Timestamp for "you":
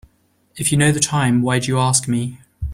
0.71-0.79, 1.67-1.77